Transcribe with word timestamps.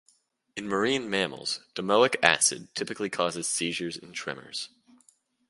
In 0.55 0.67
marine 0.67 1.11
mammals, 1.11 1.59
domoic 1.75 2.15
acid 2.23 2.73
typically 2.73 3.07
causes 3.11 3.47
seizures 3.47 3.97
and 3.97 4.15
tremors. 4.15 4.69